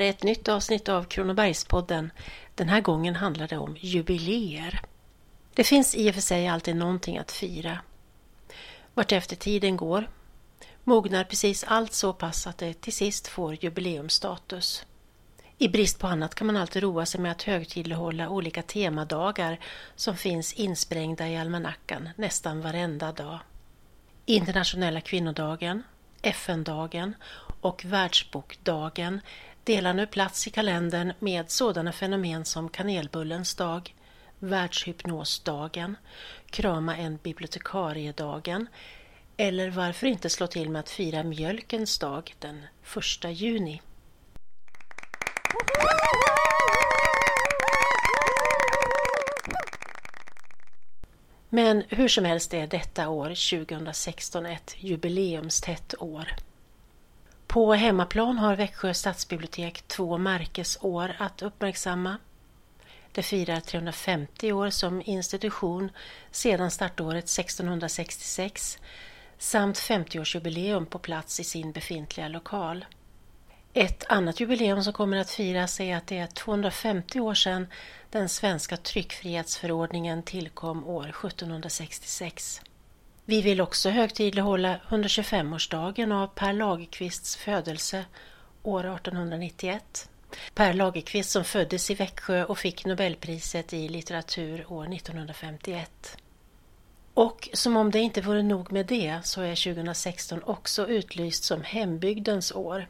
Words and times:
här 0.00 0.06
är 0.06 0.10
ett 0.10 0.22
nytt 0.22 0.48
avsnitt 0.48 0.88
av 0.88 1.04
Kronobergspodden. 1.04 2.10
Den 2.54 2.68
här 2.68 2.80
gången 2.80 3.16
handlar 3.16 3.48
det 3.48 3.58
om 3.58 3.76
jubileer. 3.80 4.80
Det 5.54 5.64
finns 5.64 5.94
i 5.94 6.10
och 6.10 6.14
för 6.14 6.22
sig 6.22 6.48
alltid 6.48 6.76
någonting 6.76 7.18
att 7.18 7.32
fira. 7.32 7.78
Vartefter 8.94 9.36
tiden 9.36 9.76
går 9.76 10.08
mognar 10.84 11.24
precis 11.24 11.64
allt 11.64 11.92
så 11.92 12.12
pass 12.12 12.46
att 12.46 12.58
det 12.58 12.80
till 12.80 12.92
sist 12.92 13.28
får 13.28 13.64
jubileumstatus. 13.64 14.84
I 15.58 15.68
brist 15.68 15.98
på 15.98 16.06
annat 16.06 16.34
kan 16.34 16.46
man 16.46 16.56
alltid 16.56 16.82
roa 16.82 17.06
sig 17.06 17.20
med 17.20 17.32
att 17.32 17.42
högtidlighålla 17.42 18.28
olika 18.28 18.62
temadagar 18.62 19.60
som 19.96 20.16
finns 20.16 20.52
insprängda 20.52 21.28
i 21.28 21.36
almanackan 21.36 22.08
nästan 22.16 22.60
varenda 22.60 23.12
dag. 23.12 23.38
Internationella 24.26 25.00
kvinnodagen, 25.00 25.82
FN-dagen 26.22 27.14
och 27.60 27.84
Världsbokdagen 27.84 29.20
delar 29.64 29.94
nu 29.94 30.06
plats 30.06 30.46
i 30.46 30.50
kalendern 30.50 31.12
med 31.18 31.50
sådana 31.50 31.92
fenomen 31.92 32.44
som 32.44 32.68
kanelbullens 32.68 33.54
dag, 33.54 33.94
världshypnosdagen, 34.38 35.96
krama 36.50 36.96
en 36.96 37.16
bibliotekariedagen 37.16 38.66
eller 39.36 39.70
varför 39.70 40.06
inte 40.06 40.30
slå 40.30 40.46
till 40.46 40.70
med 40.70 40.80
att 40.80 40.90
fira 40.90 41.22
mjölkens 41.22 41.98
dag 41.98 42.34
den 42.38 42.62
1 43.24 43.30
juni. 43.40 43.80
Men 51.48 51.82
hur 51.88 52.08
som 52.08 52.24
helst 52.24 52.54
är 52.54 52.66
detta 52.66 53.08
år 53.08 53.56
2016 53.66 54.46
ett 54.46 54.76
jubileumstätt 54.78 55.94
år. 55.98 56.34
På 57.50 57.74
hemmaplan 57.74 58.38
har 58.38 58.56
Växjö 58.56 58.94
stadsbibliotek 58.94 59.82
två 59.82 60.18
märkesår 60.18 61.16
att 61.18 61.42
uppmärksamma. 61.42 62.16
Det 63.12 63.22
firar 63.22 63.60
350 63.60 64.52
år 64.52 64.70
som 64.70 65.02
institution 65.04 65.90
sedan 66.30 66.70
startåret 66.70 67.24
1666 67.24 68.78
samt 69.38 69.78
50-årsjubileum 69.78 70.86
på 70.86 70.98
plats 70.98 71.40
i 71.40 71.44
sin 71.44 71.72
befintliga 71.72 72.28
lokal. 72.28 72.84
Ett 73.72 74.04
annat 74.08 74.40
jubileum 74.40 74.82
som 74.82 74.92
kommer 74.92 75.16
att 75.16 75.30
firas 75.30 75.80
är 75.80 75.96
att 75.96 76.06
det 76.06 76.18
är 76.18 76.26
250 76.26 77.20
år 77.20 77.34
sedan 77.34 77.66
den 78.10 78.28
svenska 78.28 78.76
tryckfrihetsförordningen 78.76 80.22
tillkom 80.22 80.86
år 80.86 81.08
1766. 81.08 82.60
Vi 83.24 83.42
vill 83.42 83.60
också 83.60 83.90
högtidlighålla 83.90 84.80
125-årsdagen 84.88 86.12
av 86.12 86.26
Per 86.26 86.52
Lagerkvists 86.52 87.36
födelse 87.36 88.04
år 88.62 88.80
1891. 88.80 90.08
Per 90.54 90.72
Lagerkvist 90.72 91.30
som 91.30 91.44
föddes 91.44 91.90
i 91.90 91.94
Växjö 91.94 92.44
och 92.44 92.58
fick 92.58 92.84
Nobelpriset 92.84 93.72
i 93.72 93.88
litteratur 93.88 94.72
år 94.72 94.94
1951. 94.94 96.16
Och 97.14 97.48
som 97.52 97.76
om 97.76 97.90
det 97.90 97.98
inte 97.98 98.20
vore 98.20 98.42
nog 98.42 98.72
med 98.72 98.86
det 98.86 99.20
så 99.24 99.42
är 99.42 99.74
2016 99.74 100.42
också 100.42 100.88
utlyst 100.88 101.44
som 101.44 101.62
hembygdens 101.62 102.52
år 102.52 102.88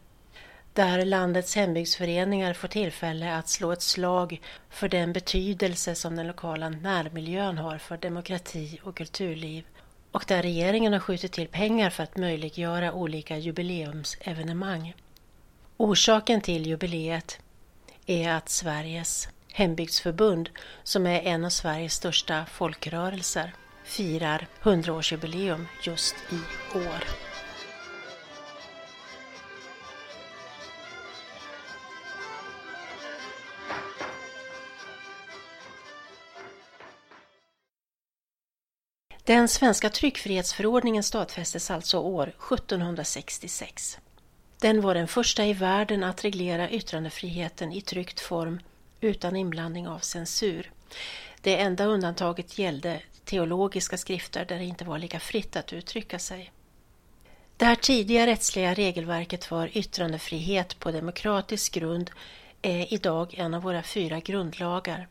där 0.72 1.04
landets 1.04 1.56
hembygdsföreningar 1.56 2.54
får 2.54 2.68
tillfälle 2.68 3.36
att 3.36 3.48
slå 3.48 3.72
ett 3.72 3.82
slag 3.82 4.40
för 4.70 4.88
den 4.88 5.12
betydelse 5.12 5.94
som 5.94 6.16
den 6.16 6.26
lokala 6.26 6.68
närmiljön 6.68 7.58
har 7.58 7.78
för 7.78 7.96
demokrati 7.96 8.80
och 8.82 8.96
kulturliv 8.96 9.64
och 10.12 10.24
där 10.28 10.42
regeringen 10.42 10.92
har 10.92 11.00
skjutit 11.00 11.32
till 11.32 11.48
pengar 11.48 11.90
för 11.90 12.02
att 12.02 12.16
möjliggöra 12.16 12.92
olika 12.92 13.38
jubileumsevenemang. 13.38 14.94
Orsaken 15.76 16.40
till 16.40 16.66
jubileet 16.66 17.38
är 18.06 18.30
att 18.30 18.48
Sveriges 18.48 19.28
hembygdsförbund, 19.52 20.50
som 20.82 21.06
är 21.06 21.20
en 21.20 21.44
av 21.44 21.50
Sveriges 21.50 21.94
största 21.94 22.46
folkrörelser, 22.46 23.54
firar 23.84 24.46
100-årsjubileum 24.62 25.66
just 25.84 26.14
i 26.30 26.40
år. 26.78 27.29
Den 39.30 39.48
svenska 39.48 39.90
tryckfrihetsförordningen 39.90 41.02
stadfästes 41.02 41.70
alltså 41.70 41.98
år 41.98 42.22
1766. 42.22 43.98
Den 44.60 44.80
var 44.80 44.94
den 44.94 45.08
första 45.08 45.46
i 45.46 45.52
världen 45.52 46.04
att 46.04 46.24
reglera 46.24 46.70
yttrandefriheten 46.70 47.72
i 47.72 47.80
tryckt 47.80 48.20
form 48.20 48.60
utan 49.00 49.36
inblandning 49.36 49.88
av 49.88 49.98
censur. 49.98 50.72
Det 51.40 51.60
enda 51.60 51.84
undantaget 51.84 52.58
gällde 52.58 53.00
teologiska 53.24 53.96
skrifter 53.96 54.44
där 54.44 54.58
det 54.58 54.64
inte 54.64 54.84
var 54.84 54.98
lika 54.98 55.20
fritt 55.20 55.56
att 55.56 55.72
uttrycka 55.72 56.18
sig. 56.18 56.52
Det 57.56 57.64
här 57.64 57.76
tidiga 57.76 58.26
rättsliga 58.26 58.74
regelverket 58.74 59.44
för 59.44 59.78
yttrandefrihet 59.78 60.78
på 60.78 60.90
demokratisk 60.90 61.74
grund 61.74 62.10
är 62.62 62.94
idag 62.94 63.34
en 63.34 63.54
av 63.54 63.62
våra 63.62 63.82
fyra 63.82 64.20
grundlagar 64.20 65.08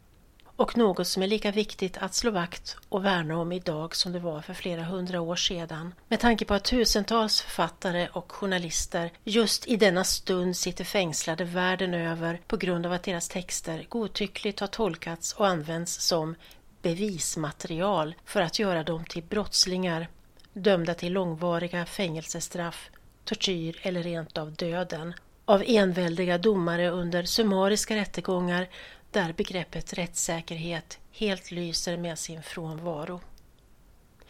och 0.60 0.78
något 0.78 1.08
som 1.08 1.24
är 1.24 1.28
lika 1.28 1.52
viktigt 1.52 1.98
att 1.98 2.14
slå 2.14 2.32
vakt 2.32 2.78
och 2.90 3.06
värna 3.06 3.38
om 3.38 3.52
idag 3.52 3.96
som 3.96 4.12
det 4.12 4.20
var 4.20 4.42
för 4.42 4.54
flera 4.54 4.84
hundra 4.84 5.22
år 5.22 5.36
sedan. 5.36 5.94
Med 6.08 6.20
tanke 6.20 6.46
på 6.46 6.54
att 6.54 6.64
tusentals 6.64 7.42
författare 7.42 8.08
och 8.14 8.32
journalister 8.32 9.12
just 9.24 9.68
i 9.68 9.76
denna 9.76 10.04
stund 10.04 10.58
sitter 10.58 10.84
fängslade 10.84 11.44
världen 11.44 11.94
över 11.94 12.42
på 12.48 12.58
grund 12.58 12.86
av 12.86 12.92
att 12.92 13.04
deras 13.04 13.30
texter 13.30 13.86
godtyckligt 13.90 14.60
har 14.60 14.68
tolkats 14.68 15.34
och 15.34 15.48
använts 15.48 16.08
som 16.08 16.36
bevismaterial 16.82 18.16
för 18.26 18.42
att 18.42 18.60
göra 18.60 18.84
dem 18.84 19.06
till 19.06 19.24
brottslingar 19.24 20.08
dömda 20.54 20.94
till 20.94 21.14
långvariga 21.14 21.86
fängelsestraff, 21.86 22.90
tortyr 23.26 23.80
eller 23.82 24.04
rent 24.04 24.38
av 24.38 24.52
döden 24.52 25.14
av 25.50 25.64
enväldiga 25.68 26.38
domare 26.38 26.90
under 26.90 27.24
summariska 27.24 27.96
rättegångar 27.96 28.68
där 29.12 29.34
begreppet 29.34 29.94
rättssäkerhet 29.94 31.00
helt 31.12 31.52
lyser 31.52 31.98
med 31.98 32.20
sin 32.20 32.44
frånvaro. 32.44 33.22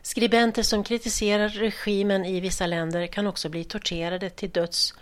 Skribenter 0.02 0.64
som 0.64 0.84
kritiserar 0.84 1.50
regimen 1.50 2.26
i 2.26 2.40
vissa 2.40 2.68
länder 2.68 3.08
kan 3.08 3.28
också 3.28 3.50
bli 3.50 3.64
torterade 3.64 4.30
till 4.30 4.50
döds 4.50 4.94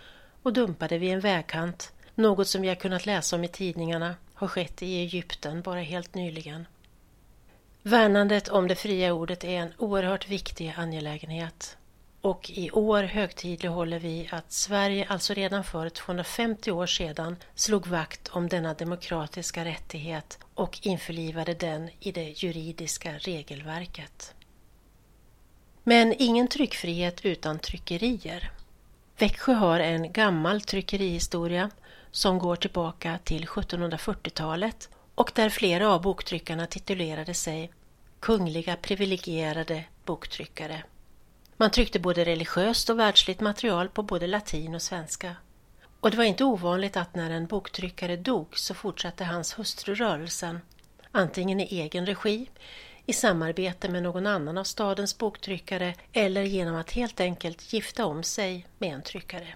och 0.42 0.52
dumpade 0.52 0.98
vid 0.98 1.12
en 1.12 1.20
vägkant, 1.20 1.92
något 2.14 2.48
som 2.48 2.62
vi 2.62 2.68
har 2.68 2.74
kunnat 2.74 3.06
läsa 3.06 3.36
om 3.36 3.44
i 3.44 3.48
tidningarna 3.48 4.14
har 4.34 4.48
skett 4.48 4.82
i 4.82 5.00
Egypten 5.00 5.62
bara 5.62 5.80
helt 5.80 6.14
nyligen. 6.14 6.66
Värnandet 7.82 8.48
om 8.48 8.68
det 8.68 8.74
fria 8.74 9.12
ordet 9.12 9.44
är 9.44 9.48
en 9.48 9.72
oerhört 9.78 10.28
viktig 10.28 10.74
angelägenhet. 10.76 11.77
Och 12.20 12.50
i 12.50 12.70
år 12.70 13.02
högtidlighåller 13.02 13.98
vi 13.98 14.28
att 14.30 14.52
Sverige 14.52 15.06
alltså 15.08 15.34
redan 15.34 15.64
för 15.64 15.88
250 15.88 16.70
år 16.70 16.86
sedan 16.86 17.36
slog 17.54 17.86
vakt 17.86 18.28
om 18.28 18.48
denna 18.48 18.74
demokratiska 18.74 19.64
rättighet 19.64 20.38
och 20.54 20.78
införlivade 20.82 21.54
den 21.54 21.90
i 22.00 22.12
det 22.12 22.42
juridiska 22.42 23.18
regelverket. 23.18 24.34
Men 25.84 26.14
ingen 26.18 26.48
tryckfrihet 26.48 27.24
utan 27.24 27.58
tryckerier. 27.58 28.50
Växjö 29.18 29.52
har 29.52 29.80
en 29.80 30.12
gammal 30.12 30.60
tryckerihistoria 30.60 31.70
som 32.10 32.38
går 32.38 32.56
tillbaka 32.56 33.18
till 33.24 33.46
1740-talet 33.46 34.88
och 35.14 35.32
där 35.34 35.50
flera 35.50 35.88
av 35.88 36.02
boktryckarna 36.02 36.66
titulerade 36.66 37.34
sig 37.34 37.70
Kungliga 38.20 38.76
privilegierade 38.76 39.84
boktryckare. 40.04 40.82
Man 41.60 41.70
tryckte 41.70 41.98
både 41.98 42.24
religiöst 42.24 42.90
och 42.90 42.98
världsligt 42.98 43.40
material 43.40 43.88
på 43.88 44.02
både 44.02 44.26
latin 44.26 44.74
och 44.74 44.82
svenska. 44.82 45.36
Och 46.00 46.10
det 46.10 46.16
var 46.16 46.24
inte 46.24 46.44
ovanligt 46.44 46.96
att 46.96 47.14
när 47.14 47.30
en 47.30 47.46
boktryckare 47.46 48.16
dog 48.16 48.58
så 48.58 48.74
fortsatte 48.74 49.24
hans 49.24 49.58
hustru 49.58 49.94
rörelsen, 49.94 50.60
antingen 51.12 51.60
i 51.60 51.80
egen 51.80 52.06
regi, 52.06 52.50
i 53.06 53.12
samarbete 53.12 53.88
med 53.88 54.02
någon 54.02 54.26
annan 54.26 54.58
av 54.58 54.64
stadens 54.64 55.18
boktryckare 55.18 55.94
eller 56.12 56.42
genom 56.42 56.76
att 56.76 56.90
helt 56.90 57.20
enkelt 57.20 57.72
gifta 57.72 58.06
om 58.06 58.22
sig 58.22 58.66
med 58.78 58.94
en 58.94 59.02
tryckare. 59.02 59.54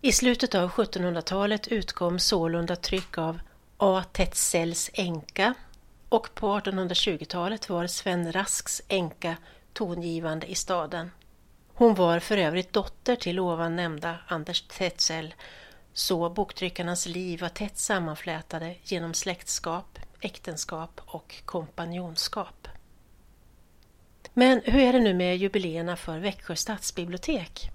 I 0.00 0.12
slutet 0.12 0.54
av 0.54 0.70
1700-talet 0.70 1.68
utkom 1.68 2.18
sålunda 2.18 2.76
tryck 2.76 3.18
av 3.18 3.40
A. 3.76 4.04
Tetzels 4.12 4.90
änka 4.94 5.54
och 6.08 6.34
på 6.34 6.58
1820-talet 6.58 7.68
var 7.68 7.86
Sven 7.86 8.32
Rasks 8.32 8.82
änka 8.88 9.36
tongivande 9.78 10.46
i 10.46 10.54
staden. 10.54 11.10
Hon 11.74 11.94
var 11.94 12.18
för 12.18 12.36
övrigt 12.36 12.72
dotter 12.72 13.16
till 13.16 13.40
ovan 13.40 13.76
nämnda 13.76 14.16
Anders 14.26 14.62
Tetzel, 14.62 15.34
så 15.92 16.30
boktryckarnas 16.30 17.06
liv 17.06 17.40
var 17.40 17.48
tätt 17.48 17.78
sammanflätade 17.78 18.74
genom 18.82 19.14
släktskap, 19.14 19.98
äktenskap 20.20 21.00
och 21.06 21.42
kompanjonskap. 21.44 22.68
Men 24.34 24.60
hur 24.64 24.80
är 24.80 24.92
det 24.92 25.00
nu 25.00 25.14
med 25.14 25.36
jubileerna 25.36 25.96
för 25.96 26.18
Växjö 26.18 26.56
stadsbibliotek? 26.56 27.70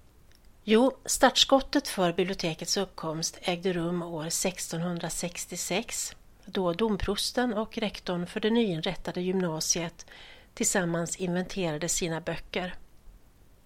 Jo, 0.63 0.97
startskottet 1.05 1.87
för 1.87 2.13
bibliotekets 2.13 2.77
uppkomst 2.77 3.37
ägde 3.41 3.73
rum 3.73 4.01
år 4.01 4.27
1666 4.27 6.15
då 6.45 6.73
domprosten 6.73 7.53
och 7.53 7.77
rektorn 7.77 8.27
för 8.27 8.39
det 8.39 8.49
nyinrättade 8.49 9.21
gymnasiet 9.21 10.05
tillsammans 10.53 11.15
inventerade 11.15 11.89
sina 11.89 12.21
böcker. 12.21 12.75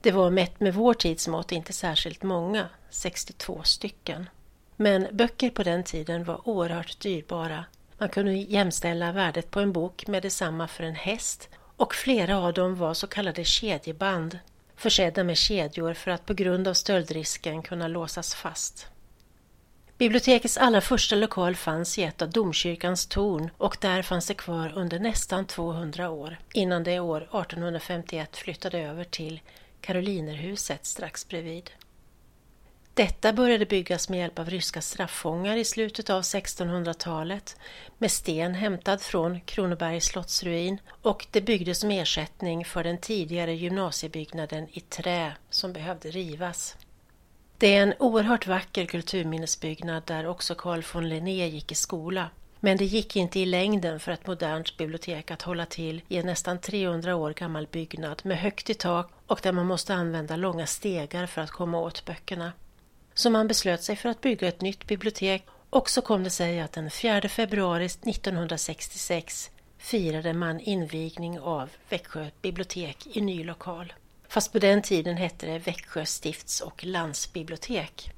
Det 0.01 0.11
var 0.11 0.29
mätt 0.29 0.59
med 0.59 0.73
vår 0.73 0.93
tids 0.93 1.27
mått 1.27 1.51
inte 1.51 1.73
särskilt 1.73 2.23
många, 2.23 2.69
62 2.89 3.63
stycken. 3.63 4.29
Men 4.75 5.07
böcker 5.11 5.49
på 5.49 5.63
den 5.63 5.83
tiden 5.83 6.23
var 6.23 6.49
oerhört 6.49 6.99
dyrbara. 6.99 7.65
Man 7.97 8.09
kunde 8.09 8.33
jämställa 8.33 9.11
värdet 9.11 9.51
på 9.51 9.59
en 9.59 9.73
bok 9.73 10.07
med 10.07 10.23
detsamma 10.23 10.67
för 10.67 10.83
en 10.83 10.95
häst 10.95 11.49
och 11.77 11.95
flera 11.95 12.37
av 12.37 12.53
dem 12.53 12.75
var 12.75 12.93
så 12.93 13.07
kallade 13.07 13.43
kedjeband 13.43 14.39
försedda 14.75 15.23
med 15.23 15.37
kedjor 15.37 15.93
för 15.93 16.11
att 16.11 16.25
på 16.25 16.33
grund 16.33 16.67
av 16.67 16.73
stöldrisken 16.73 17.61
kunna 17.61 17.87
låsas 17.87 18.35
fast. 18.35 18.87
Bibliotekets 19.97 20.57
allra 20.57 20.81
första 20.81 21.15
lokal 21.15 21.55
fanns 21.55 21.97
i 21.97 22.03
ett 22.03 22.21
av 22.21 22.29
domkyrkans 22.29 23.07
torn 23.07 23.49
och 23.57 23.77
där 23.81 24.01
fanns 24.01 24.27
det 24.27 24.33
kvar 24.33 24.73
under 24.75 24.99
nästan 24.99 25.45
200 25.45 26.09
år 26.09 26.37
innan 26.53 26.83
det 26.83 26.99
år 26.99 27.21
1851 27.21 28.37
flyttade 28.37 28.79
över 28.79 29.03
till 29.03 29.41
Karolinerhuset 29.81 30.85
strax 30.85 31.27
bredvid. 31.27 31.71
Detta 32.93 33.33
började 33.33 33.65
byggas 33.65 34.09
med 34.09 34.19
hjälp 34.19 34.39
av 34.39 34.49
ryska 34.49 34.81
straffångar 34.81 35.57
i 35.57 35.65
slutet 35.65 36.09
av 36.09 36.21
1600-talet 36.21 37.55
med 37.97 38.11
sten 38.11 38.55
hämtad 38.55 39.01
från 39.01 39.41
Kronobergs 39.41 40.05
slottsruin 40.05 40.77
och 41.01 41.27
det 41.31 41.41
byggdes 41.41 41.79
som 41.79 41.91
ersättning 41.91 42.65
för 42.65 42.83
den 42.83 42.97
tidigare 42.97 43.53
gymnasiebyggnaden 43.53 44.67
i 44.71 44.79
trä 44.79 45.33
som 45.49 45.73
behövde 45.73 46.09
rivas. 46.09 46.75
Det 47.59 47.75
är 47.75 47.83
en 47.83 47.93
oerhört 47.99 48.47
vacker 48.47 48.85
kulturminnesbyggnad 48.85 50.03
där 50.05 50.27
också 50.27 50.55
Carl 50.55 50.83
von 50.93 51.09
Linné 51.09 51.47
gick 51.47 51.71
i 51.71 51.75
skola. 51.75 52.29
Men 52.59 52.77
det 52.77 52.85
gick 52.85 53.15
inte 53.15 53.39
i 53.39 53.45
längden 53.45 53.99
för 53.99 54.11
ett 54.11 54.27
modernt 54.27 54.77
bibliotek 54.77 55.31
att 55.31 55.41
hålla 55.41 55.65
till 55.65 56.01
i 56.07 56.17
en 56.17 56.25
nästan 56.25 56.59
300 56.59 57.15
år 57.15 57.33
gammal 57.33 57.67
byggnad 57.67 58.21
med 58.23 58.37
högt 58.37 58.69
i 58.69 58.73
tak 58.73 59.11
och 59.27 59.39
där 59.43 59.51
man 59.51 59.65
måste 59.65 59.93
använda 59.93 60.35
långa 60.35 60.65
stegar 60.65 61.25
för 61.25 61.41
att 61.41 61.51
komma 61.51 61.79
åt 61.79 62.05
böckerna. 62.05 62.51
Så 63.13 63.29
man 63.29 63.47
beslöt 63.47 63.83
sig 63.83 63.95
för 63.95 64.09
att 64.09 64.21
bygga 64.21 64.47
ett 64.47 64.61
nytt 64.61 64.87
bibliotek 64.87 65.45
och 65.69 65.89
så 65.89 66.01
kom 66.01 66.23
det 66.23 66.29
sig 66.29 66.59
att 66.59 66.71
den 66.71 66.91
4 66.91 67.29
februari 67.29 67.85
1966 67.85 69.51
firade 69.77 70.33
man 70.33 70.59
invigning 70.59 71.39
av 71.39 71.69
Växjö 71.89 72.29
bibliotek 72.41 73.07
i 73.17 73.21
ny 73.21 73.43
lokal. 73.43 73.93
Fast 74.27 74.51
på 74.51 74.59
den 74.59 74.81
tiden 74.81 75.17
hette 75.17 75.45
det 75.45 75.59
Växjö 75.59 76.05
stifts 76.05 76.61
och 76.61 76.85
landsbibliotek. 76.85 78.11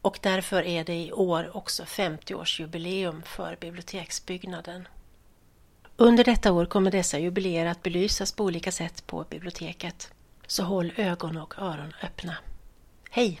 Och 0.00 0.18
därför 0.22 0.62
är 0.62 0.84
det 0.84 0.94
i 0.94 1.12
år 1.12 1.56
också 1.56 1.82
50-årsjubileum 1.82 3.22
för 3.22 3.56
biblioteksbyggnaden. 3.60 4.88
Under 5.96 6.24
detta 6.24 6.52
år 6.52 6.66
kommer 6.66 6.90
dessa 6.90 7.18
jubileer 7.18 7.66
att 7.66 7.82
belysas 7.82 8.32
på 8.32 8.44
olika 8.44 8.72
sätt 8.72 9.06
på 9.06 9.24
biblioteket. 9.30 10.12
Så 10.46 10.62
håll 10.62 10.92
ögon 10.96 11.36
och 11.36 11.58
öron 11.58 11.92
öppna. 12.02 12.36
Hej! 13.10 13.40